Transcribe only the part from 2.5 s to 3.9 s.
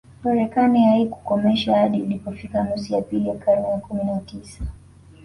nusu ya pili ya karne ya